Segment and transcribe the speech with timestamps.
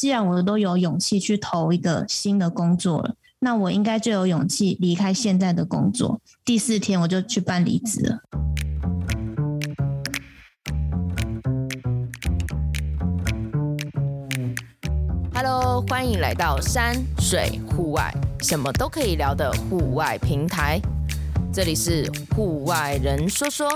[0.00, 6.18] 既然我都有勇气去投一个新的工作了，那我应该就有勇气离开现在的工作。
[6.42, 8.18] 第四天我就去办离职了。
[15.34, 18.10] Hello，欢迎来到山水户外，
[18.40, 20.80] 什么都可以聊的户外平台。
[21.52, 23.68] 这里是户外人说说。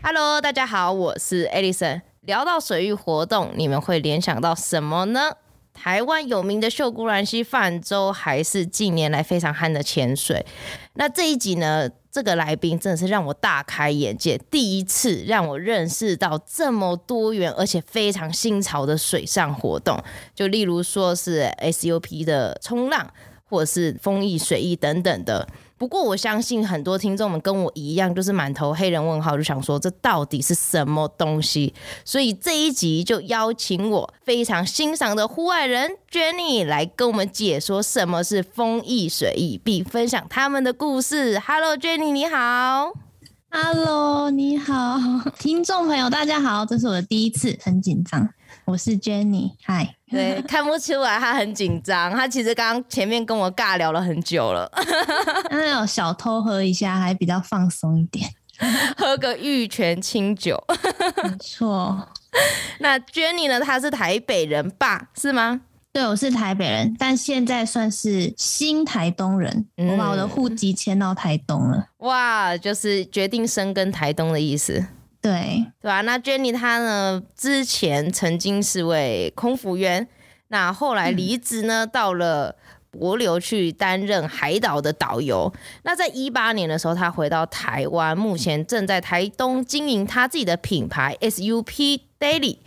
[0.00, 2.13] Hello，大家好，我是 Alison。
[2.26, 5.30] 聊到水域活动，你们会联想到什么呢？
[5.74, 10.46] 台湾有名的秀姑峦溪泛舟，还是近年来非常夯的潜水？
[10.94, 20.02] 那这一集呢，这个来宾真的是让我大开眼界，第一次让我认识到这么多元而且非常新潮的水上活动。
[20.34, 23.10] 就例如说是 SUP 的冲浪，
[23.44, 25.46] 或者是风翼、水翼等等的。
[25.84, 31.74] 不过我相信很多听众们跟我一样，就是满头黑人问号，就想说这到底是什么东西？
[32.06, 41.38] 所以这一集就邀请我非常欣赏的户外人 Jenny 来跟我们解说什么是风翼水翼，并分享他们的故事。
[41.38, 42.94] Hello Jenny，你好。
[43.50, 44.98] Hello，你好，
[45.38, 48.26] 听众朋友大家好，这是我的第一次，很紧张。
[48.64, 49.94] 我是 Jenny，嗨。
[50.10, 54.70] 对， 看不出来他很紧张，他其实刚刚前面跟我尬聊了很久了。
[55.50, 58.28] 那有小偷喝一下，还比较放松一点，
[58.96, 60.62] 喝个玉泉清酒。
[61.22, 62.08] 没错。
[62.78, 63.60] 那 Jenny 呢？
[63.60, 65.08] 她是台北人吧？
[65.16, 65.60] 是吗？
[65.92, 69.66] 对，我是台北人，但现在算是新台东人。
[69.76, 71.86] 嗯、我把我的户籍迁到台东了。
[71.98, 74.84] 哇，就是决定生根台东的意思。
[75.24, 80.06] 对对啊，那 Jenny 她呢，之前曾经是位空服员，
[80.48, 82.54] 那后来离职呢，嗯、到了
[82.92, 85.50] 帛琉去担任海岛的导游。
[85.84, 92.58] 那在一八年的时候，她回到台湾，目前正在台东经营她自己的品牌 SUP Daily。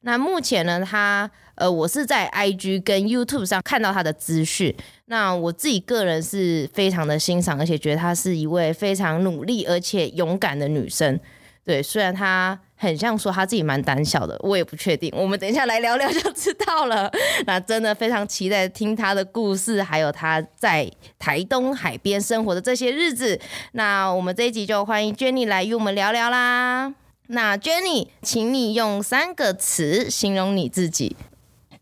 [0.00, 4.74] 那目前呢，她呃，我是在 IG 跟 YouTube 上看到她的资讯。
[5.04, 11.20] 那我自己个人是非常的欣赏，而且觉得她是一位非常努力而且勇敢的女生。
[11.68, 15.12] 对，虽然他很像说他自己蛮胆小的，我也不确定。
[15.14, 17.12] 我们等一下来聊聊就知道了。
[17.44, 23.38] 那真的非常期待听他的故事，还有他在台东海边生活的这些日子。
[23.72, 26.94] 那我们这一集就欢迎 Jenny 来与我们聊聊啦。
[27.26, 31.18] 那 Jenny，请你用三个词形容你自己。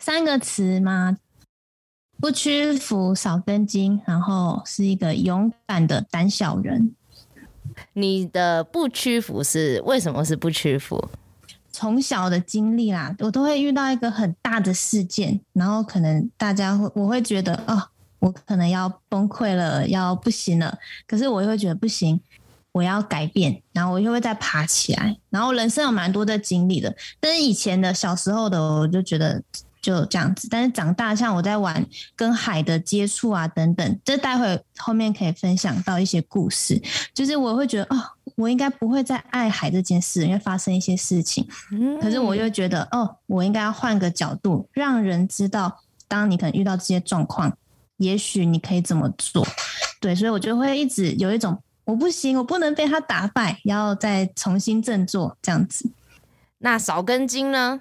[0.00, 1.16] 三个词吗？
[2.20, 6.96] 不屈服，少根筋，然后是一个勇敢的胆小人。
[7.98, 11.02] 你的不屈服是为什么是不屈服？
[11.72, 17.82] 从小的经历啦，我都会遇到一个很大的事件，然后可能大家会，我会觉得哦，
[18.18, 20.78] 我可能要崩溃了，要不行了。
[21.06, 22.20] 可是我又会觉得不行，
[22.72, 25.16] 我要改变，然后我又会再爬起来。
[25.30, 29.42] 然后人生有蛮多的经历的，但是以前的小时候的我就觉得。
[29.86, 31.86] 就这样子，但是长大，像我在玩
[32.16, 36.82] 跟海的接触啊等等，这待会后面可以分享到一些故事。
[37.14, 38.02] 就是我会觉得，哦，
[38.34, 41.46] 我应该不会再爱海这件事，因为发生一些事情。
[42.02, 47.56] 可是我又觉得，哦，我应该要换个角度，让人知道，当你可能遇到这些状况，
[47.98, 49.46] 也许你可以怎么做。
[50.00, 55.88] 对，所以我就会一直有一种，我不行，我不能被他打败，要再重新振作这样子。
[56.58, 57.80] 那少根筋呢？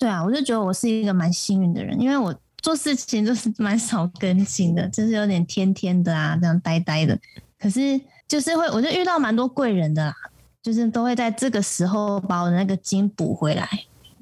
[0.00, 7.16] 对啊，我就觉得我是一个蛮幸运的人，因为我做事情就是 蛮少跟进的，就是有点天天的啊，这样呆呆的。
[7.58, 10.14] 可是就是会，我就遇到蛮多贵人的啦，
[10.62, 13.68] 就是都会在这个时候把我的那个金补回来。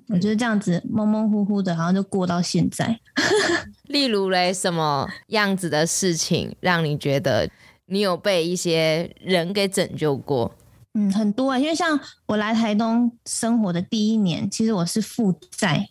[0.09, 2.99] 我觉得这样子蒙蒙糊糊的，好像就过到现在。
[3.87, 7.49] 例如嘞，什么样子的事情让你觉得
[7.87, 10.53] 你有被一些人给拯救过？
[10.95, 15.89] 嗯，很多啊，因为像我来台东生活的第一年，其实我是负债，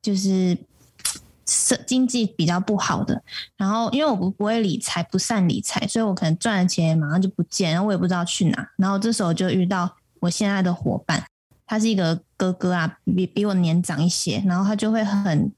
[0.00, 0.56] 就是
[1.48, 3.20] 是经济比较不好的。
[3.56, 8.70] 然后因为我不不会理财，不善理财，所以我可能赚了钱马上就不见，然后我也不知道去哪。
[8.76, 11.24] 然后这时候就遇到我现在的伙伴，
[11.66, 15.50] 他是一个哥哥啊，比比我年长一些，然后他就会很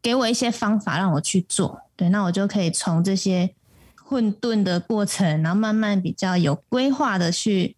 [0.00, 1.82] 给我一些方法让我去做。
[1.96, 3.54] 对，那我就可以从这些
[4.02, 7.76] 混沌的过程，然后慢慢比较有规划的去。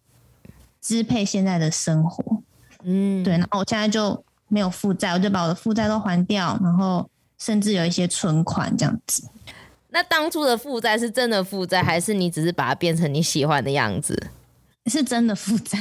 [0.87, 2.41] 支配现在的生活，
[2.85, 9.27] 嗯，对，然后我现在就没有负债，我就把我的负债都还掉，然后甚至有一些存款这样子。
[9.89, 14.31] 那当初的负债是真的负债，还是你只是把它变成你喜欢的样子？
[14.85, 15.77] 是真的负债，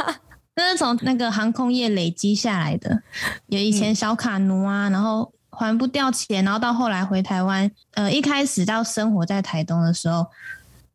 [0.56, 3.02] 那是从那个航空业累积下来的。
[3.48, 10.26] 有以前小卡奴啊，然后还不掉钱，然后到后来回台湾，呃，一开始到生活在台东的时候，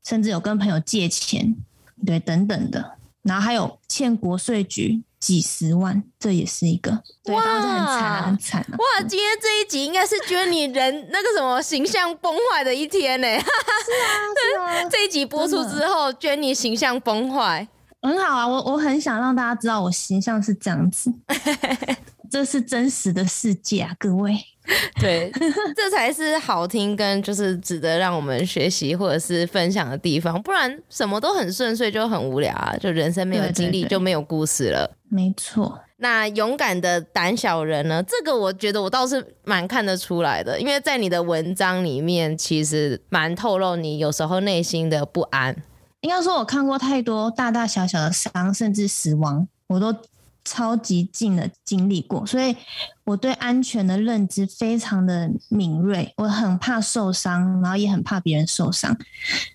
[0.03, 1.55] 甚至有跟朋友借钱，
[2.03, 2.93] 对，等等的。
[3.23, 13.27] 然后还有欠国税局几十万，这也是一个，对，哇，很惨很惨、啊、哇，今天这一集应该是觉得你人那个什么形象崩坏的一天呢？
[13.37, 13.45] 是啊，
[14.79, 17.67] 是啊，这一集播出之后，觉得你形象崩坏，
[18.01, 21.13] 很好啊，我我很想让大家知道我形象是这样子，
[22.31, 24.35] 这是真实的世界啊，各位。
[25.01, 25.31] 对，
[25.75, 34.85] 这才是好听跟就是值得让我们学习或者是分享的地方，不然什么都很顺遂就很无聊啊，就人生没有经历就没有故事了。
[34.85, 38.03] 对对对，没错，那勇敢的胆小人呢？
[38.03, 45.55] 这个我觉得我倒是蛮看得出来的，因为在你的文章里面其实蛮透露你有时候内心的不安。
[46.01, 49.93] 应该说，我看过太多大大小小的伤，甚至死亡，我都。
[50.43, 52.55] 超级近的经历过，所以
[53.03, 56.13] 我对安全的认知非常的敏锐。
[56.17, 58.97] 我很怕受伤，然后也很怕别人受伤，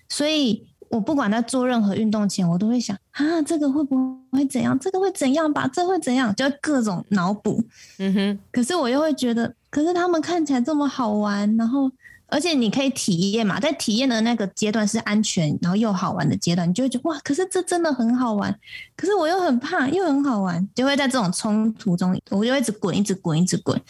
[0.09, 4.77] 所以我不管在做任何运动前，我都会想啊，这个会不会怎样？
[4.79, 5.67] 这个会怎样吧？
[5.73, 6.33] 这会怎样？
[6.35, 7.63] 就各种脑补。
[7.99, 8.39] 嗯哼。
[8.51, 11.91] 可是我又会觉得，可是他们看起来这么好玩，然后。
[12.29, 18.53] 而且你可以体验嘛，在体验的那个阶段是安全，然后又好玩的阶段，你就会觉得哇，可是这真的很好玩，
[18.97, 23.81] 可是我又很怕，又很好玩，就会在这种冲突中，我就一直滚，一直滚，一直滚。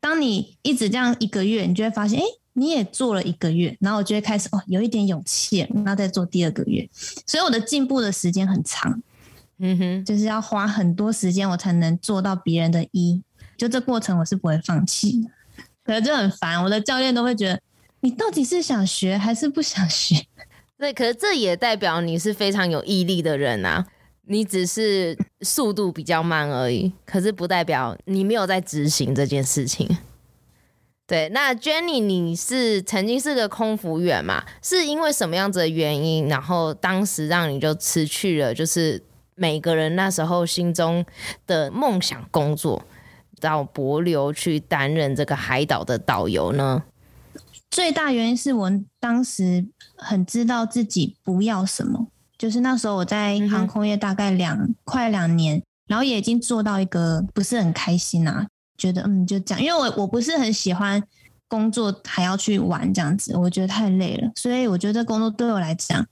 [0.00, 6.86] 当你一直这样一个月，你就会发现，哎，你也做了一个月，然后我就会开始哦，有一点勇气，然后再做第二个月，
[7.26, 9.02] 所以我的进步的时间很长，
[9.60, 13.22] 嗯哼，就是要花很多时间，我才能做到别人的一，
[13.56, 15.30] 就这过程我是不会放弃的，
[15.82, 17.58] 可是就很烦，我的教练都会觉得。
[18.00, 20.26] 你到底是想学还是不想学？
[20.78, 23.86] 对，可是这也代表你是非常有毅力的人啊。
[24.30, 29.88] 你只是速度比较慢而已，可是不代表你没有在执行这件事情。
[31.06, 34.44] 对，那 Jenny，你是曾经是个空服员嘛？
[34.62, 39.02] 是因为什么样子的原因，然后当时让你就辞去了，就是
[39.34, 41.02] 每个人那时候心中
[41.46, 42.84] 的梦想工作，
[43.40, 46.84] 到帛琉去担任这个海岛的导游呢？
[47.70, 49.66] 最大原因是我当时
[49.96, 61.02] 很知道自己不要什么，就是那时候我在航空业大概两、嗯、快两年，然后也已经做到一个不是很开心啊，觉得嗯就这样，因为我我不是很喜欢
[61.46, 66.06] 工作还要去玩这样子，我觉得太累了，所以我觉得工作对我来讲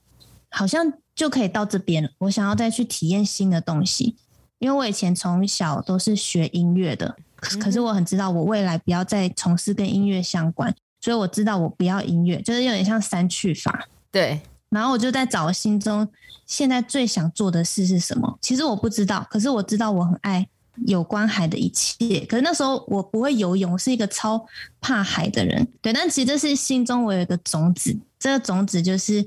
[0.49, 2.09] 好像就可以到这边了。
[2.19, 4.15] 我想要再去体验新的东西，
[4.59, 10.73] 因为我以前从小都是学音乐的，可是我很知道我未来不要再从事跟音乐相关。
[11.07, 13.87] 所以我知道我不要音乐，就是有点像删去法。
[14.11, 16.05] 对，然后我就在找我心中
[16.45, 18.37] 现在最想做的事是什么。
[18.41, 20.45] 其实我不知道，可是我知道我很爱
[20.85, 22.25] 有关海的一切。
[22.25, 24.45] 可是那时候我不会游泳，是一个超
[24.81, 25.65] 怕海的人。
[25.81, 29.25] 对，但其实这是心中我有一个种子，这个种子就是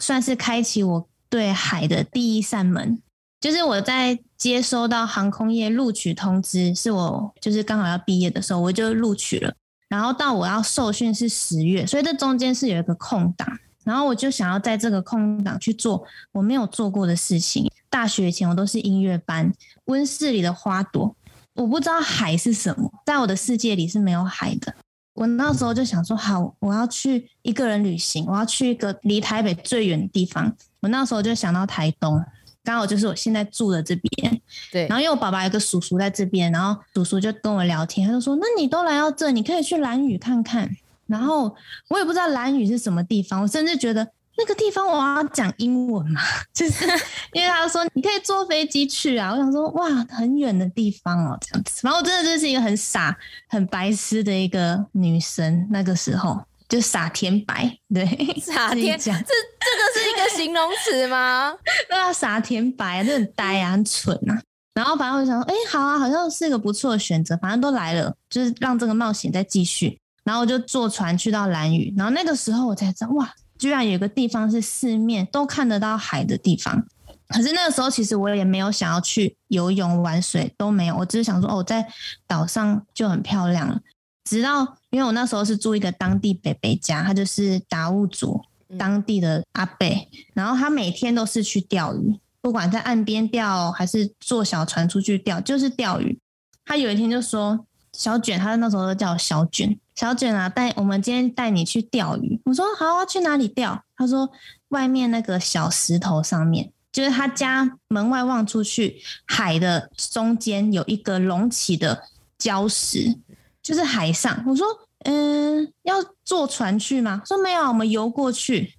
[0.00, 3.00] 算是开启我对海的第一扇门。
[3.40, 9.54] 就是我在接收到航空业录取通知，是我就是刚好要毕业的时候，我就录取了。
[9.94, 13.48] 然后到我要受训是十月，所以这中间是有一个空档，
[13.84, 17.70] 然后我就想要在这个空档去做我没有做过的事情。
[17.88, 19.52] 大学前我都是音乐班，
[19.84, 21.14] 温室里的花朵，
[21.54, 24.74] 我不知道海是什么，在我的世界里是没有海的。
[25.12, 30.52] 我那时候就想说，好，我要去一个人旅行，我要去一个离台北最远的地方。
[30.80, 32.20] 我那时候就想到台东。
[32.64, 34.40] 刚好就是我现在住的这边，
[34.74, 34.88] 对。
[34.88, 40.68] 然后因为我爸爸有个叔叔在这边，然后叔叔就跟我聊天，他就说：“那你都来到这，你可以去兰屿看看。”
[41.06, 41.54] 然后
[41.88, 44.04] 我也不知道兰屿是什么地方，我甚至觉得
[44.36, 46.20] 那个地方我要讲英文嘛，
[46.52, 46.84] 就是
[47.32, 49.30] 因为他说你可以坐飞机去啊。
[49.30, 51.80] 我想说哇，很远的地方哦，这样子。
[51.84, 53.16] 然后我真的就是一个很傻、
[53.46, 56.42] 很白痴的一个女生，那个时候。
[56.66, 58.04] 就傻甜白，对，
[58.40, 61.54] 傻甜，这这个是一个形容词吗？
[61.88, 64.42] 对啊，傻甜白，就很呆啊，很蠢啊。
[64.74, 67.36] 然后反正我就想说，哎、欸，好啊，好像是一个不错的选择。
[67.36, 69.98] 反正都来了，就是让这个冒险再继续。
[70.24, 76.84] 然后我就坐船去到兰屿，然后那个时候我才知道，哇，居然有一个地方是四面都看得到海的地方。
[77.28, 80.96] 可是那个时候其实我也没有想要去游泳玩水，都没有。
[80.96, 81.86] 我只是想说，哦，在
[82.26, 83.80] 岛上就很漂亮了。
[84.24, 88.40] 直到，因为我那时候是住一个当地北北家，他就是达悟族
[88.78, 89.86] 当地的阿伯，
[90.32, 96.20] 然后他每天都是去钓鱼，不管在岸边钓还是坐小船出去钓，就是钓鱼。
[96.66, 104.30] 他有一天就说：“小卷，他那时候叫小卷，小卷啊，带我们今天带你去钓鱼。”我说：“好啊，去哪里钓？”他说
[104.68, 112.02] ：“外面那个小石头上面，就是他家门外望出去，海的中间有一个隆起的
[112.38, 113.16] 礁石。”
[113.64, 114.66] 就是海上，我说，
[115.06, 117.22] 嗯，要坐船去吗？
[117.24, 118.74] 说没有，我们游过去。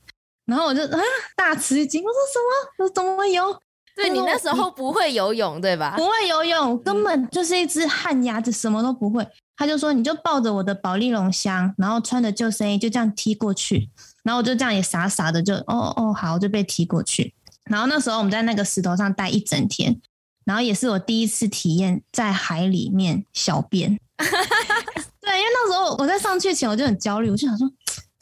[0.45, 0.99] 然后我就啊，
[1.35, 2.71] 大吃一惊，我说什么？
[2.77, 3.59] 我说怎么游？
[3.95, 5.95] 对，你那时候不会游泳对吧？
[5.95, 9.25] 不会游泳，根本就是一只旱鸭子，什么都不会。
[9.55, 13.89] 他就说，你就抱着我的保丽龙箱，然后穿着救生衣就这样踢过去，
[14.23, 17.33] 然后我就这样也傻傻的就哦哦好，就被踢过去。
[17.69, 20.01] 然后那时候我们在那个石头上待一整天，
[20.43, 23.97] 然后也是我第一次体验在海里面小便。
[24.17, 27.65] 对，因为那时候我在上去前我就很焦虑，我就想说。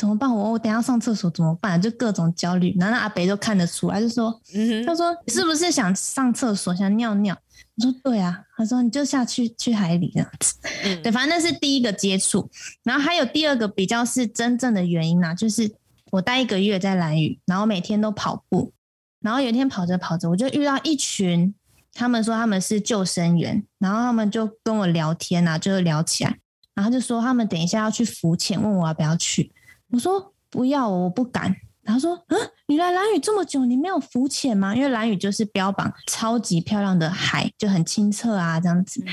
[0.04, 0.30] 怎么办？
[0.30, 1.82] 我我等下上厕所怎么办？
[1.82, 2.76] 就各种焦虑。
[2.78, 7.34] 然后那阿北就看得出来，就说：“嗯，他说你是不是想上厕所，想尿尿？”
[7.78, 10.56] 我说：“对啊。”他说：“你就下去去海里这样子。
[10.84, 12.50] 嗯”对，反正那是第一个接触。
[12.84, 15.74] 然后还有第二个比较是真正的原因呐、啊，就是
[16.12, 18.74] 我待一个月在蓝屿，然后每天都跑步。
[19.22, 21.56] 然后有一天跑着跑着，我就遇到一群，
[21.94, 26.38] 他们说他们是救生员，然后他们就跟我聊天啊，就聊起来，
[26.76, 29.50] 然后就说他们等一下要去浮潜，问我要不要去。
[29.94, 31.56] 我说不要，我不敢。
[31.86, 34.74] 他说：“嗯，你来蓝屿这么久，你没有浮潜吗？
[34.74, 39.04] 因为蓝屿就是标榜超级漂亮的海，就很清澈啊，这样子。”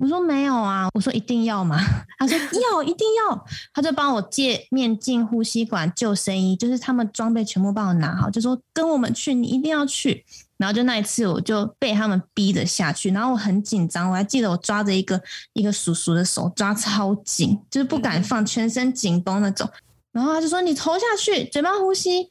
[0.00, 1.78] 我说：“没有啊。”我说：“一定要吗？”
[2.18, 2.34] 他说：
[2.72, 10.24] “要，一定要。”他就帮我借面镜、呼吸管、救生衣，就是他们装备全部帮我拿好，就说：“跟我们去，你一定要去。”
[10.56, 15.20] 然后就那一次，我就被他们逼着下去，然后我很紧张，我还记得我抓着一个
[15.52, 19.68] 一个叔叔的手，抓超紧，就是不敢放，全身紧绷那种。
[20.14, 22.30] 然后他就说：“你投下去，嘴巴呼吸。”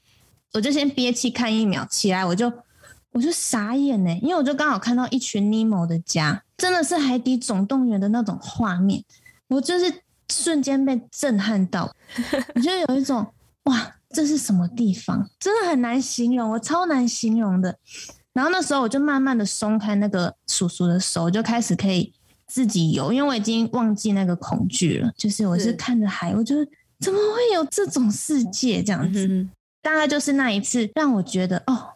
[0.53, 2.51] 我就先憋气看一秒，起来我就
[3.11, 9.03] 我就傻眼呢，因为我就刚好看到一群尼莫的家，真的是海底总动员的那种画面，
[9.47, 9.91] 我就是
[10.31, 11.91] 瞬间被震撼到，
[12.53, 13.25] 我就有一种
[13.63, 15.27] 哇，这是什么地方？
[15.39, 17.75] 真的很难形容，我超难形容的。
[18.31, 22.13] 然后那时候我就慢慢的松开那个叔叔的手，就开始可以
[22.45, 26.55] 自己游，因为我已经忘记那个恐惧了，就是我是看着海，我就。
[26.99, 29.27] 怎么会有这种世界这样子？
[29.27, 29.49] 嗯、
[29.81, 31.89] 大概就是那一次让我觉得哦，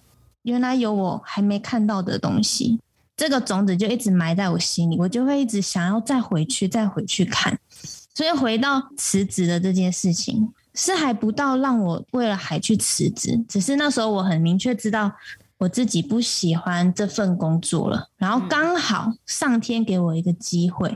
[0.44, 2.80] 原来有我还没看到的东西。
[3.16, 7.58] 这个种子就一直埋在我心里，我就会一直想要再回去，再回去看。
[8.14, 15.12] 所以回到辞职的这件事情，是还不到让我为了海去辞职，只是那时候我很明确知道
[15.58, 18.08] 我自己不喜欢这份工作了。
[18.18, 20.96] 然后刚好上天给我一个机会，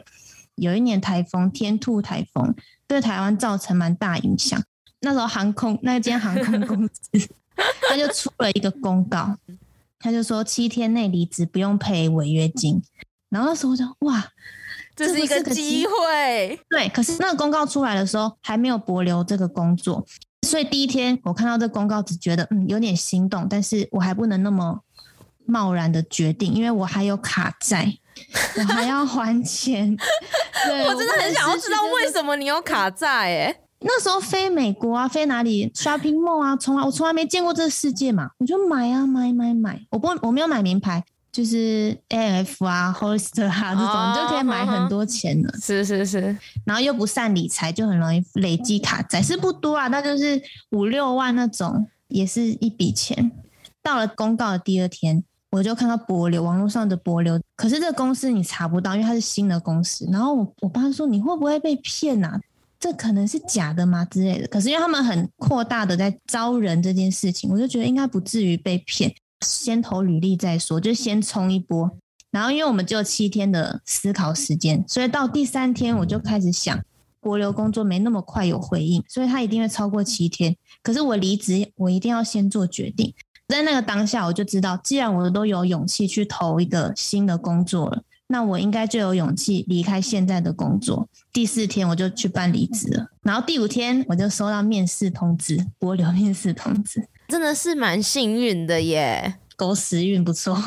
[0.56, 2.56] 有一年台风天兔台风。
[2.88, 4.62] 对台湾造成蛮大影响。
[5.00, 7.30] 那时候航空那间航空公司，
[7.88, 9.38] 他就出了一个公告，
[9.98, 12.82] 他就说七天内离职不用赔违约金。
[13.30, 14.28] 然后那时候我就哇，
[14.94, 16.60] 这是一个机会。
[16.70, 20.06] 对，可是那个公告出来的时候还没有帛留这个工作，
[20.46, 24.82] 所以第一天我看到这公告，只觉得嗯有点心动，但是我还不能那么
[25.46, 27.94] 贸然的决定，因为我还有卡债。
[28.58, 29.96] 我还要还钱，
[30.68, 33.56] 对，我真的很想要知道为什么你有卡债哎。
[33.80, 39.82] 那时候飞美国啊，飞哪里？Shopping Mall 啊，从来我从来没见过这个世界嘛，我就买啊买买买。
[39.90, 45.50] 我不我没有买名牌，就是 AF 啊、Hollister 啊这种，哦、你就可以买很多钱了。
[45.60, 50.40] 是是是，然后又不善理财，就很容易累积卡债，是不多啊，那就是
[50.72, 53.32] 五六万那种，也是一笔钱。
[53.82, 55.24] 到了公告的第二天。
[55.52, 60.08] 我就看到博流，网络上的博流，可是这个公司你查不到，因为它是新的公司。
[60.12, 62.40] 然后我我爸说，你会不会被骗啊？
[62.80, 64.48] 这可能是假的吗之类的？
[64.48, 69.14] 可是因为他们很扩大的在招人这件事情，我就觉得应该不至于被骗。
[69.46, 71.92] 先投履历再说，就先冲一波。
[72.32, 76.80] 然后因为我们只有七天的思考时间，所以到第三天我就开始想，
[77.20, 80.56] 博流工作没那么快有回应，所以他一定会超过七天。
[80.82, 83.14] 可是我离职，我一定要先做决定。
[83.52, 91.08] 在那个当下，我就知道，既然我都有勇气去投一个新的工作了，那我应该就有勇气离开现在的工作。
[91.34, 100.58] 第四天我就去办离职了，然后第五天我就收到面试通知，我留面试通知，真的是蛮幸运的耶，狗屎运不错。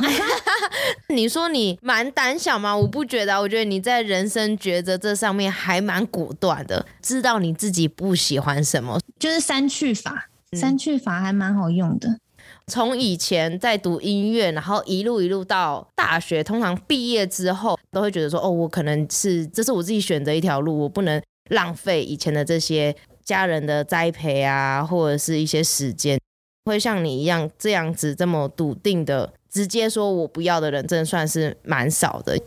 [1.08, 2.76] 你说你蛮胆小吗？
[2.76, 12.18] 我不觉得，我觉得你在人生抉择这上面还蛮果断的，知道你自己不喜欢什么，就是删去法，删去法还蛮好用的。
[12.66, 26.18] 从以前在读音乐，然后一路一路到大学，通常毕业之后都会觉得说，哦，我可能是这是我自己选择一条路，我不能浪费以前的这些家人的栽培啊，或者是一些时间。
[26.64, 32.38] 会像你一样这样子这么笃定的直接说我不要的人，真的算是蛮少的。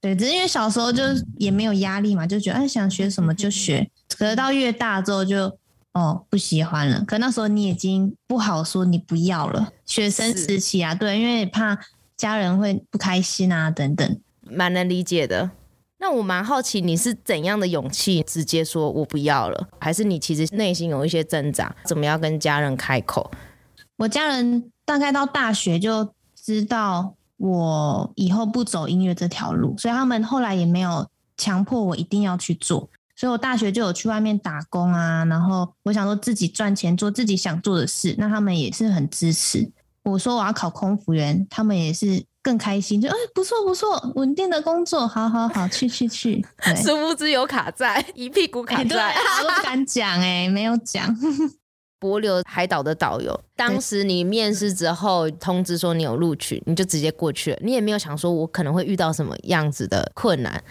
[0.00, 1.02] 对，只是因为小时候就
[1.36, 3.86] 也没有压力嘛，就觉得哎想学什么就学，
[4.16, 5.58] 可是到越大之后就。
[5.96, 7.02] 哦，不喜欢了。
[7.06, 9.72] 可那时候你已经不好说你不要了。
[9.86, 11.78] 学生时期啊，对，因为怕
[12.18, 15.50] 家人会不开心啊，等等，蛮能理解的。
[15.98, 19.68] 那我蛮好奇，你是怎样的勇气直接说我不要了？
[19.80, 23.30] 还是你其实内心有一些挣扎，怎么样跟家人开口？
[23.96, 32.90] 我家人大概到大学就知道我以后不走音乐这条路，所以他们后来也没有强迫我一定要去做。
[33.16, 39.68] 所以我大学就有去外面打工啊，然后我想说自己赚钱做自己想做的事，那他们也是很支持。
[40.02, 46.46] 我说我要考空服员，他们也是更开心，就哎不错不错，稳定的工作，好好好，去去去。
[46.76, 51.12] 殊不知有卡在，一屁股卡在，不敢讲哎、欸，没有讲。
[51.98, 60.62] 帛琉海岛的导游，当时你面试之后通知说你有录取，你就直接过去了，你也没有想说我可能会遇到什么样子的困难。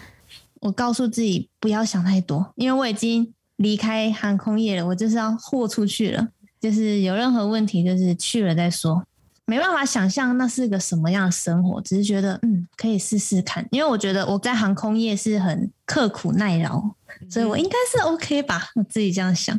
[0.66, 6.26] 我告诉自己不要想太多，因为我已经离开航空业了，我就是要豁出去了，
[6.60, 9.04] 就是有任何问题就是去了再说。
[9.44, 16.82] 没办法想象那是个什么样的生活，只是觉得嗯可以试试看，因为我觉得我在航空业是很刻苦耐劳，
[17.30, 19.56] 所以我应该是 OK 吧，我自己这样想。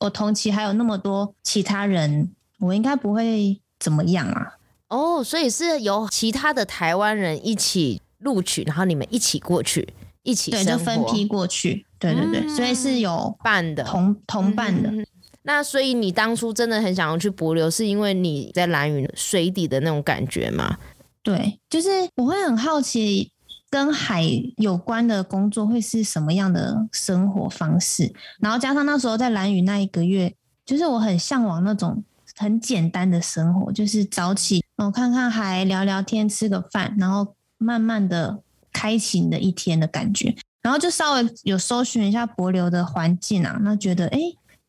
[0.00, 2.28] 我同期还有那么多其他人，
[2.58, 4.54] 我应该不会怎么样啊。
[4.88, 11.86] 哦，所以是由其他的台湾人一起录取，然后你们一起过去，一起对，就分批过去。
[11.98, 15.06] 对对对，嗯、所以是有伴的同同伴的、嗯。
[15.42, 20.78] 那所以你当初真的很想要去博流，是因为你在蓝屿水底的那种感觉吗？
[21.22, 23.32] 对，就是我会很好奇。
[23.72, 24.24] 跟海
[24.56, 28.12] 有关的工作会是什么样的生活方式？
[28.40, 30.34] 然后加上那时候在蓝屿那一个月，
[30.66, 32.02] 就是我很向往那种
[32.36, 40.34] 很简单的生活，就是早起，我看看海，聊聊天，吃个饭，然后慢慢的开启的一天的感觉。
[40.62, 44.18] 然后就稍微有搜寻一下博流的环境啊，那觉得哎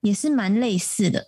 [0.02, 1.28] 也是蛮类似的。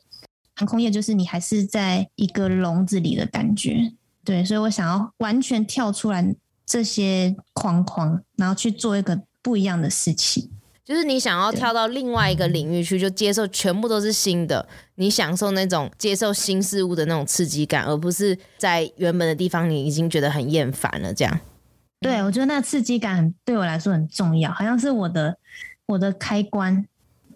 [0.56, 3.92] 航空业就是你还是在一个笼子里的感觉，
[4.24, 6.36] 对，所以我想要完全跳出来。
[6.66, 10.50] 这些框框，然后去做一个不一样的事情，
[10.86, 14.66] 就是你想要跳到另外一个领域去，就接受全部都是新的，
[14.96, 21.14] 你享受那种接受新事物的那种刺激感，而不是在原本的地方你已经觉得很厌烦了。
[21.14, 21.38] 这样，
[22.04, 25.36] 对，我觉得那刺激感对我来说很重要，好像是我的
[25.88, 26.86] 我的开关。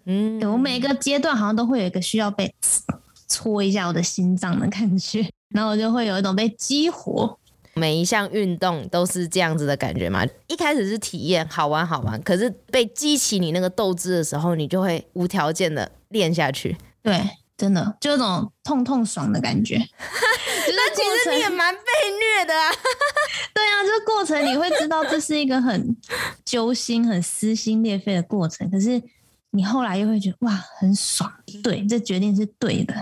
[0.04, 2.54] 嗯，我每一个阶段好像都会有一个需要被
[3.28, 7.38] 戳一下我的心脏的感觉， 然后我就会有一种被激活。
[7.74, 10.26] 每一项运动都是这样子的感觉嘛？
[10.48, 16.76] 一开始是体验，好玩好玩，可是被激起你那个斗志的时候，你就会无条件的练下去。
[17.02, 17.20] 对，
[17.58, 19.76] 真的就那种痛痛爽的感觉。
[19.76, 22.70] 那其实你也蛮被虐的啊。
[23.52, 25.96] 对啊，这个过程你会知道这是一个很
[26.44, 29.02] 揪心、很撕心裂肺的过程，可是
[29.50, 31.30] 你后来又会觉得哇，很爽。
[31.62, 32.94] 对，这决定是对的。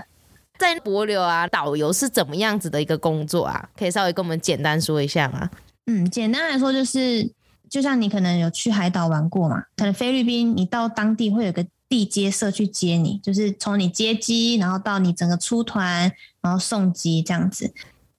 [0.59, 3.69] 在博流啊，导游是怎么样子的一个工作啊？
[3.77, 5.51] 可以稍微跟我们简单说一下吗？
[5.85, 7.31] 嗯，简单来说就是，
[7.69, 17.73] 就像你可能有去海岛玩过嘛，可能菲律宾你到当地会有个地接社去接你，就是从你接机，然后到你整个出团，然后送机这样子。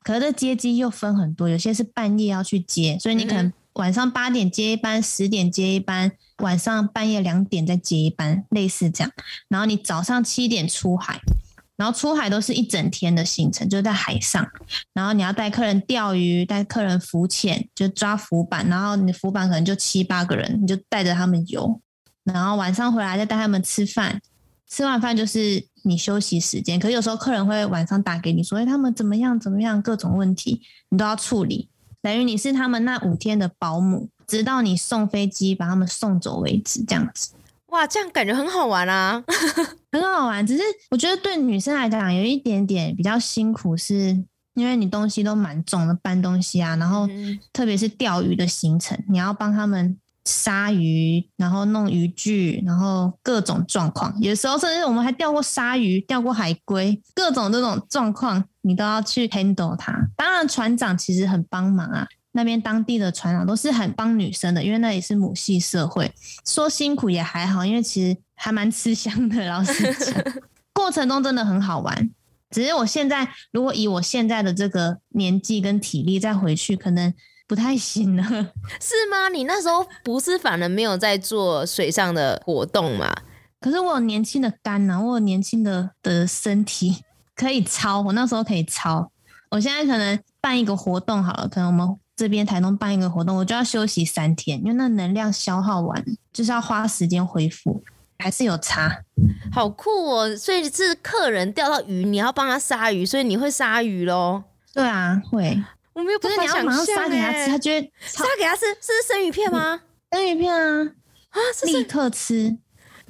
[0.04, 9.12] 可是这接机又分很多，有些是半夜要去接，所以你可能晚上八点接一班，十点接一班，晚上半夜两点再接一班，类似这样。
[9.50, 11.20] 然后你早上七点出海。
[11.76, 14.44] 然后出海都是一整天的行程，就在海上。
[14.94, 18.68] 然后你要带客人钓鱼，带客人浮潜，就抓浮板。
[18.68, 21.80] 然后你的浮板可能就七八个人，你就带着他们游。
[22.34, 24.22] 然后晚上回来再带他们吃饭，
[24.70, 26.80] 吃完饭就是你休息时间。
[26.80, 31.70] 可是有时候客人会晚上打给你说，哎，他们怎么样怎么样，各种问题你都要处理，
[32.02, 37.32] 等于你是他们那五天的保姆，直到你送飞机把他们送走为止，这样子。
[37.68, 39.22] 哇，这样感觉很好玩啊，
[39.92, 40.46] 很好玩。
[40.46, 44.18] 只是我觉得对女生来讲有一点点比较辛苦，是
[44.54, 47.08] 因为你东西都蛮重的，搬东西啊，然后
[47.52, 54.14] 特别是钓鱼的行程，你要帮他们杀鱼，然后弄渔具，然后各种状况。
[54.22, 59.94] 有时候甚至我们还钓过鲨鱼，钓过海龟，各种这种状况你都要去 handle 它。
[60.18, 62.06] 当然，船长其实很帮忙啊。
[62.34, 66.14] 那边当地的船长都是很帮女生的，因为那也是母系社会，
[66.46, 69.48] 说辛苦也还好，因为其实还蛮吃香的。
[69.48, 70.24] 老实讲，
[70.74, 72.10] 过程中真的很好玩。
[72.52, 77.12] 只是我现在如果以我现在的这个年纪跟体力再回去，可能
[77.48, 78.24] 不太行了。
[78.80, 79.30] 是吗？
[79.34, 83.16] 你那时候不是反而没有在做水上的活动嘛？
[83.60, 87.04] 可是我有年轻的肝呐，我有年轻的的身体
[87.36, 88.02] 可以操。
[88.02, 89.12] 我那时候可以操。
[89.50, 91.98] 我现在可能办一个活动好了，可能我们。
[92.18, 97.84] 这边台东办一个活动，我就要休息三天，因为那能量消耗完，就是要花时间恢复，
[98.18, 99.04] 还是有差。
[99.52, 100.36] 好酷哦！
[100.36, 104.42] 所以是客人钓到鱼，你要帮他杀鱼，所以你会杀鱼喽？
[104.74, 105.64] 对啊，会。
[105.98, 109.82] 我没有办法想象，马上杀给他吃，他觉得杀给他吃，是生鱼片吗？
[110.12, 110.84] 生鱼片啊，
[111.30, 112.56] 啊，立刻吃。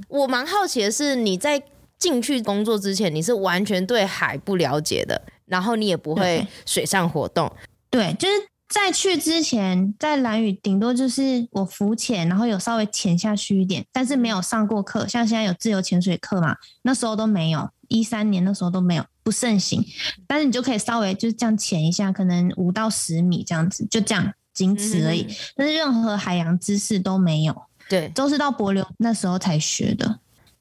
[0.07, 1.61] 我蛮好奇的是，你在
[1.99, 7.51] 进去工作之前，你是完全对海不了解的，然后你也不会水上活动，
[7.89, 8.47] 对，就是。
[8.69, 15.07] 在去之前，在蓝屿顶多就是我浮潜，然后有稍微潜下去一点，但是没有上过课。
[15.07, 19.83] 像现在有自由潜水课嘛，那时候都没有，一三年那时候都没有，不盛行。
[20.25, 25.21] 但是你就可以稍微就是这样潜一下，可能五到十米这样子，就这样仅此而已。
[25.23, 30.19] 嗯、但是任何海洋知识都没有，对，都是到博流那时候才学的。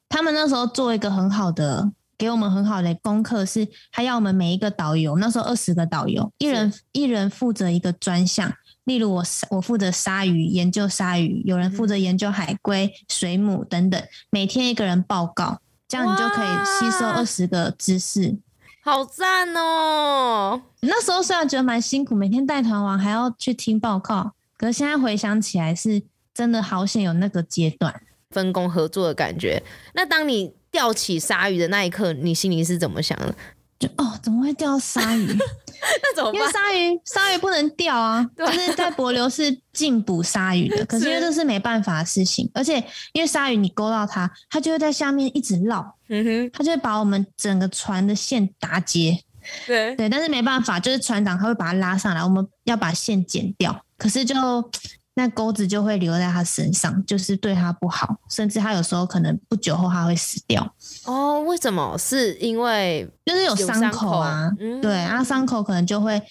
[0.09, 1.91] 他们那时候做一个很好的。
[2.19, 8.51] 给我们很好的功课是，他要我们每一个导游，那时候二十个导游，一人一人负责一个专项。
[8.85, 18.35] 例如我我负责鲨鱼研究鲨鱼，有人负责研究海龟、水母等等，每天一个人报告，这样你就可以吸收二十个知识，
[18.83, 20.61] 好赞哦！
[20.81, 26.01] 那时候虽然觉得蛮辛苦，每天带团玩还要去听报告，可是现在回想起来是
[26.33, 29.63] 真的好险有那个阶段分工合作的感觉。
[29.93, 33.33] 那当你钓起鲨鱼的那一刻，你心里是怎么想的？
[33.79, 35.27] 就哦，怎么会钓鲨鱼？
[36.03, 36.39] 那怎么办？
[36.39, 40.85] 因为鲨鱼鲨鱼不能钓啊， 就是在帛流是禁捕鲨鱼的。
[40.85, 42.77] 可是因为这是没办法的事情，而且
[43.13, 49.17] 因为鲨鱼你勾到它，它就会在下面一直绕，嗯哼，它就会把我们整个船的线打结。
[49.65, 53.85] 对对，但是没办法，就是船长他会把它拉上来，我们要把线剪掉。
[53.97, 54.35] 可是就。
[55.17, 60.75] 那钩子就会留在他身上，就是对他不好，甚至他有时候可能不久后他会死掉。
[61.05, 61.97] 哦，为什么？
[61.97, 66.21] 是因为就是有伤口啊，口嗯、对，啊伤口可能就会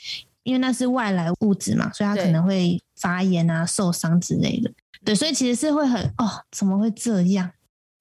[0.45, 4.71] 因为那是外来物质嘛，所以他可能会发炎啊、受伤之类的。
[5.05, 7.51] 对，所以其实是会很哦，怎么会这样？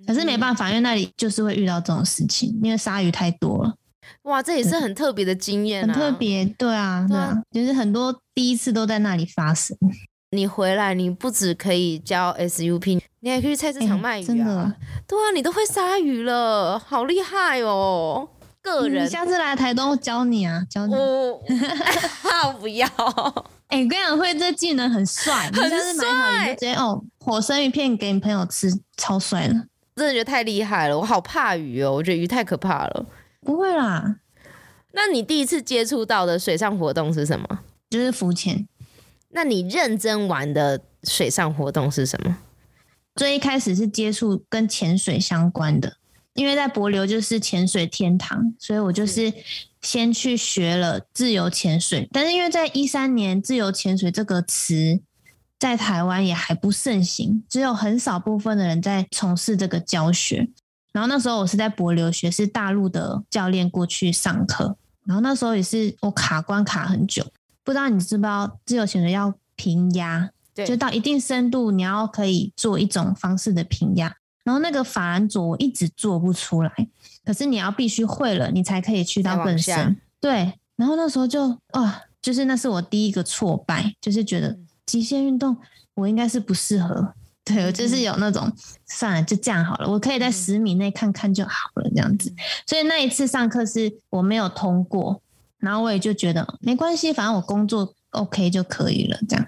[0.06, 3.74] 可是没办法，因为那里就是会遇到这种事情，因为鲨鱼太多了。
[4.24, 6.46] 哇，这也是很特别的经验、啊，很特别。
[6.46, 9.76] 对啊，对啊，就是很多第一次都在那里发生。
[10.36, 14.26] 你回来，你不只可以教 SUP，你还可以去菜市场卖鱼啊！
[14.26, 14.74] 欸、真的，
[15.08, 18.28] 对啊，你都会杀鱼了，好厉害哦！
[18.62, 20.94] 个人，你下次来台东教你啊，教你。
[20.96, 21.40] 我
[22.60, 22.88] 不要。
[23.68, 29.54] 哎、欸，跟你讲，会这技能很帅，你下次买好你就直接哦，火生鱼片给你朋友吃，超帅的。
[29.96, 33.06] 真的觉得太厉害了，我好怕鱼哦，我觉得鱼太可怕了。
[33.42, 34.18] 不会啦，
[34.92, 37.60] 那你第一次接触到的水上活动是什么？
[37.90, 38.68] 就是浮潜。
[39.36, 42.38] 那你认真玩的水上活动是什么？
[43.18, 45.98] 最一开始是接触跟潜水相关的，
[46.36, 49.34] 因为在帛琉就是潜水天堂，所以我就是
[49.82, 52.08] 先去学了自由潜水。
[52.14, 55.02] 但是因为在一三年，自由潜水这个词
[55.60, 60.48] 在台湾也还不盛行，只有很少部分的人在从事这个教学。
[60.94, 67.26] 然后那时候我是在帛琉学，是大陆的教练过去上课，然后那时候也是我卡关卡很久。
[67.66, 74.16] 不知道你知不知道，自由潜水要平压，对，就到一定深度，你要可以做一种方式的平压。
[74.44, 76.72] 然后那个法兰佐我一直做不出来，
[77.26, 79.98] 可是你要必须会了，你才可以去到更深。
[80.22, 85.58] 对，然后那时候就啊，就是那是我第一个挫败，就是觉得极限运动
[85.96, 87.14] 我应该是不适合。
[87.44, 88.54] 对，我就是有那种、嗯、
[88.86, 92.32] 算了，就这样好了，我可以在十米内看看就好了这样子。
[92.68, 95.20] 所以那一次上课是我没有通过。
[95.60, 99.48] 然后我也就觉得没关系，反正我工作 OK 就可以了，这样。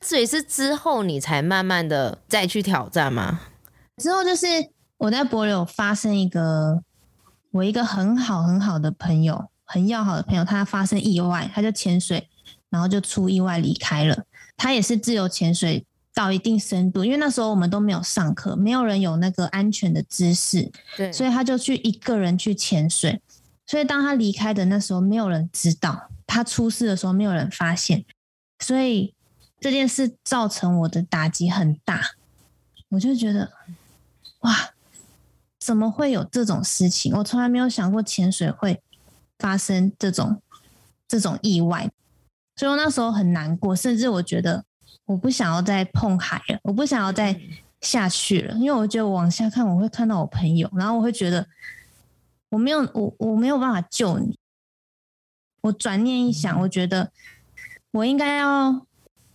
[0.00, 3.40] 所以是之后你才慢慢的再去挑战吗？
[3.98, 4.46] 之后就是
[4.96, 6.82] 我在帛琉发生一个，
[7.50, 12.28] 我一个很好很好的朋友，很要好的朋友，他发生意外，他就潜水，
[12.70, 14.24] 然后就出意外离开了。
[14.56, 15.84] 他也是自由潜水
[16.14, 23.20] 到一定深度，因为那时候我们都没有上课，没有人有那个安全的知识，对，所以他就去一个人去潜水。
[23.70, 28.04] 所以当他离开的那时候，没有人知道他出事的时候，没有人发现，
[28.58, 29.14] 所以
[29.60, 32.00] 这件事造成我的打击很大。
[32.88, 33.52] 我就觉得，
[34.40, 34.70] 哇，
[35.60, 37.14] 怎么会有这种事情？
[37.16, 38.82] 我从来没有想过潜水会
[39.38, 40.42] 发生这种
[41.06, 41.88] 这种意外，
[42.56, 44.64] 所以我那时候很难过，甚至我觉得
[45.04, 47.40] 我不想要再碰海了，我不想要再
[47.80, 51.46] 下去了，因为我觉得往下看，我会看到我朋友，然后我会觉得。
[52.50, 54.38] 我没有，我我没有办法救你。
[55.62, 57.10] 我转念一想，我觉得
[57.92, 58.86] 我应该要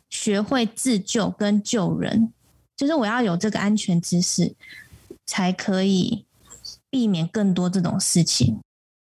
[0.09, 2.31] 学会自救跟救人，
[2.75, 4.55] 就是我要有这个安全知识，
[5.25, 6.25] 才可以
[6.89, 8.59] 避免更多这种事情。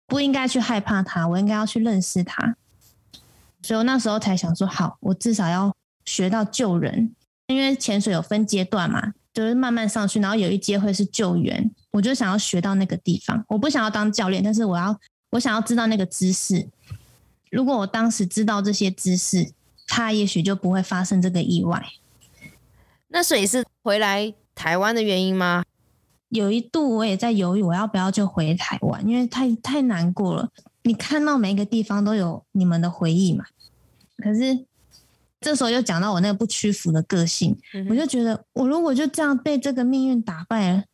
[0.07, 2.57] 不应该去害怕它，我应该要去认识它。
[3.63, 7.15] 所以我那时候才想说，好，我至少要学到救人，
[7.49, 9.15] 因为潜水有分阶段嘛。
[9.35, 13.43] 就是慢慢上去，然后有一阶会是救援，我就想要学到那个地方。
[13.49, 14.95] 我不想要当教练，但是我要，
[15.31, 16.69] 我想要知道那个知识。
[17.51, 19.51] 如果我当时知道这些知识，
[19.87, 21.83] 他也许就不会发生这个意外。
[23.09, 25.65] 那所以是回来台湾的原因吗？
[26.29, 30.51] 有一度我也在犹豫，我要不要就回台湾，因为太太难过了。
[30.83, 33.45] 你看到每一个地方都有你们的回忆嘛，
[34.19, 34.67] 可是
[35.41, 37.57] 这时候又讲到我那个不屈服的个性，
[37.89, 40.85] 我就觉得我如果就这样被这个命运打败了，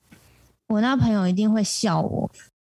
[0.72, 2.30] 我那朋友一定会笑我。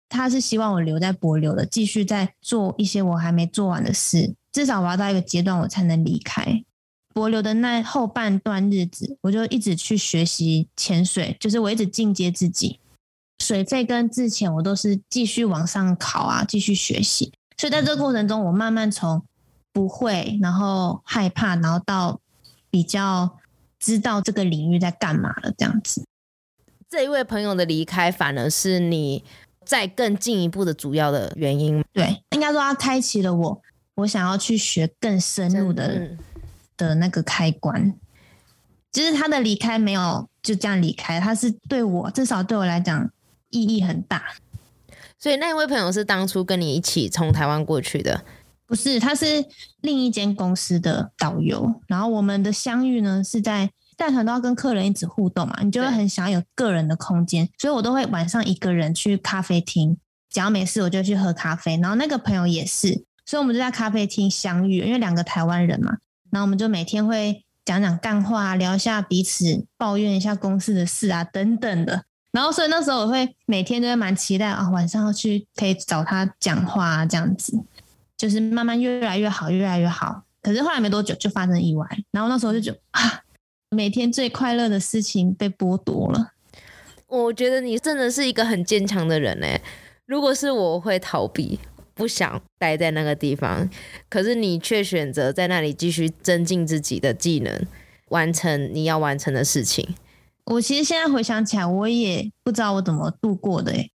[0.09, 6.63] 他是希望我留在博流的，继续在做一些我还没做完的事，至少我要到一个阶段我才能离开
[7.13, 12.79] 博流的那后半段日子，我就一直去学习潜水，就是我一直进阶自己，
[13.39, 17.33] 水肺跟自潜我都是继续往上考啊，继续学习。
[17.57, 19.25] 所以在这个过程中，我慢慢从
[19.73, 22.21] 不会，然后害怕，然后到
[22.71, 23.39] 比较
[23.81, 26.05] 知道这个领域在干嘛了，这样子。
[26.89, 29.25] 这一位朋友的离开，反而是你
[29.65, 31.85] 再更进一步的主要的原因。
[31.93, 33.63] 对，应该说他开启了我，
[33.97, 36.17] 我想要去学更深入的
[36.77, 37.95] 的那个开关。
[38.93, 43.11] 其实他的离开没有就这样离开，他是对我，至少对我来讲
[43.51, 44.23] 意义很大。
[45.19, 48.25] 所以那一位朋友是当初跟你一起从台湾过去的？
[48.67, 49.45] 不是，他是
[49.81, 51.81] 另一间公司的导游。
[51.87, 59.97] 然后我们的相遇呢，是在带团都要跟客人一直互动嘛，你就会很想有个人的空间，所以我都会晚上一个人去咖啡厅，
[60.31, 61.77] 只要没事我就去喝咖啡。
[61.79, 65.97] 然后那个朋友也是，所以我们就在咖啡厅相遇，因为两个台湾人嘛。
[66.31, 72.05] 然后我们就每天会讲讲干话，聊一下彼此，抱怨一下公司的事啊，等等的。
[72.33, 77.59] 然后，所以那时候我会每天都会蛮期待啊，晚上要去可以找他讲话啊，这样子，
[78.19, 80.25] 就是慢慢越来越好，越来越好。
[80.43, 83.01] 可是后来没多久就发生意外，然后那时候就觉得啊，
[83.71, 86.33] 每天最快乐的事情被剥夺了。
[87.09, 89.61] 我觉得你真的是一个很坚强的人哎。
[90.07, 91.59] 如果是我会逃避，
[91.95, 93.69] 不想待在那个地方，
[94.09, 97.67] 可是你却选择在那里继续增进自己的技能，
[98.09, 99.95] 完成你要完成的事情。
[100.45, 103.91] 我其实现在回想起来，我也不知道我怎么度过的，诶，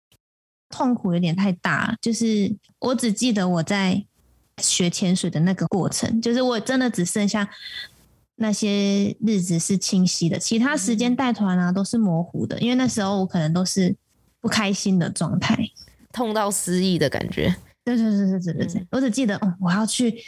[0.70, 1.94] 痛苦有点太大。
[2.00, 4.02] 就是我只记得我在
[4.62, 7.50] 学潜水的那个过程，就是我真的只剩下
[8.40, 13.94] 那些日子是清晰的，其他时间带团啊都是模糊的，因为那时候我可能都是
[14.40, 15.58] 不开心的状态，
[16.12, 17.54] 痛到失忆的感觉。
[17.84, 20.22] 对对对对对对对，我只记得，哦，我要去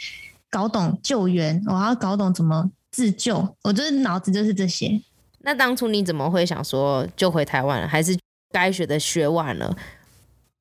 [0.49, 5.01] 搞懂救援，我要搞懂怎么自救，我就是脑子就是这些。
[5.39, 7.87] 那当初你怎么会想说就回台湾了？
[7.87, 8.17] 还是
[8.51, 9.75] 该学的学完了？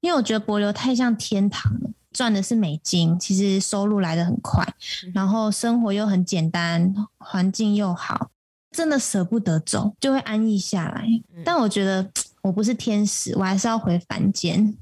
[0.01, 4.67] 因为我觉得博流太像天堂了，赚的是美金，其实收入来得很快，
[5.15, 8.31] 然后生活又很简单，环境又好，
[8.73, 11.07] 真的舍不得走，就会安逸下来。
[11.45, 12.11] 但我觉得
[12.43, 14.77] 我不是天使，我还是要回凡间。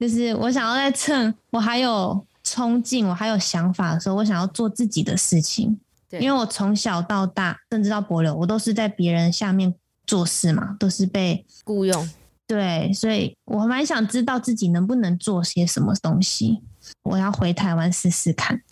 [0.00, 5.78] 就是我想要在趁我还有冲劲，我还有想法的时候，我想要做自己的事情。
[6.20, 9.72] 因为我从小到大，甚至到博流，我都是在别人下面
[10.06, 12.10] 做事嘛，都是被雇佣。
[12.46, 16.60] 对，所以我蛮想知道自己能不能做些什么东西。
[17.02, 18.62] 我要回台湾试试看。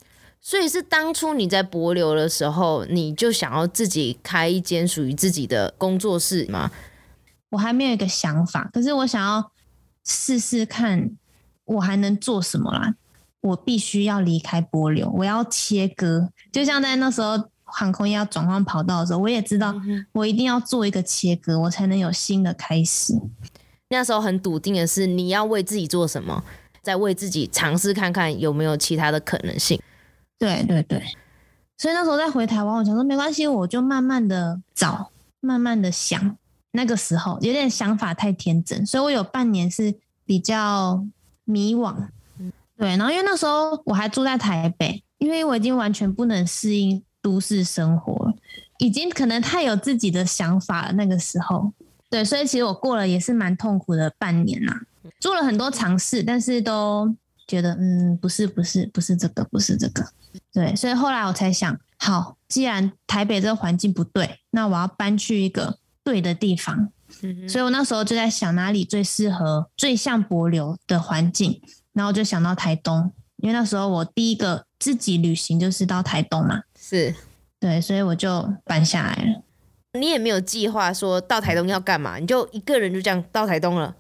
[0.41, 6.71] 所以是当初你在博流的时候，你就想要自己开一间属于自己的工作室吗？
[7.51, 9.53] 我还没有一个想法，可是我想要
[10.05, 11.11] 试试看，
[11.65, 12.95] 我还能做什么啦。
[13.43, 16.31] 我必须要离开帛琉，我要切割。
[16.53, 19.75] 就像在那时候航空业要转换跑道的时候，我也知道
[20.13, 23.15] 我一定要做一个切割，我才能有新的开始。
[23.89, 26.45] 那时候很笃定的是，你要为自己做什么，
[26.83, 29.81] 再为自己尝试看看有没有其他的可能性。
[30.39, 31.03] 对对对，
[31.77, 36.37] 所以那时候再回台湾，我想说没关系，我就慢慢的找，慢慢的想。
[36.73, 39.93] 那个时候有点想法太天真，所以我有半年是
[40.25, 41.05] 比较
[41.45, 41.95] 迷惘。
[42.77, 48.33] 对，然后因为那时候我还住在台北，因为我已经完全不能适应都市生活，
[48.79, 50.93] 已经可能太有自己的想法了。
[50.93, 51.73] 那个时候，
[52.09, 54.73] 对，所以其实我过了也是蛮痛苦的半年呐，
[55.19, 57.15] 做了很多尝试，但是都
[57.47, 60.05] 觉得嗯，不是，不是，不是这个，不是这个。
[60.53, 66.91] 对，所以后来我才想，好，既然台北这个环境不对，那我要搬去一个对的地方。
[67.49, 71.61] 所以我那时候就在想，哪里最适合、最像柏流的环境。
[71.93, 77.13] 然后就想到台东，因为那时候我第一个自己旅行就是到台东嘛，是
[77.59, 79.43] 对，所以我就搬下来了。
[79.99, 83.93] 你也没有计划说到台东要干嘛，你就一个人就这样到台东了。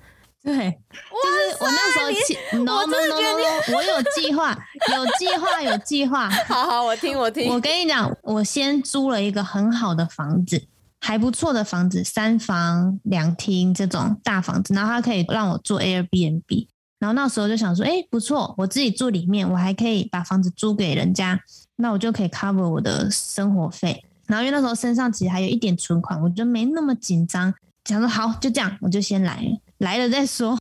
[0.42, 4.56] 对，就是我那时候起，我真的觉得我有计划，
[4.94, 6.30] 有计划，有计划。
[6.48, 7.52] 好好，我听我听。
[7.52, 10.62] 我跟你讲，我先租了一个很好的房子，
[11.00, 16.66] 还不错的房子，三房两厅这种大房子，然后它可以让我做 Airbnb。
[16.98, 21.38] 然后那时候就想说，哎，不错，我自己住里面，我还可以把房子租给人家，
[21.76, 24.04] 那我就可以 cover 我的生活费。
[24.26, 27.52] 然后因为那时候身上其实还有一点存款，我就没那么紧张，
[27.84, 29.42] 想说好，就这样，我就先来，
[29.80, 30.58] 来了再说。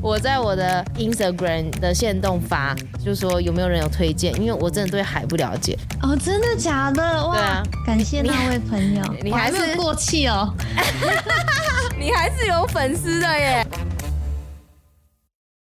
[0.00, 5.76] 我在我的 Instagram 的线动发，就说有没有人有推荐，因为我真的对海不了解。
[6.00, 7.02] 哦，真的假的？
[7.26, 10.54] 哇，啊，感谢那位朋友，你还是过气哦。
[11.98, 13.66] 你还是有粉丝的耶！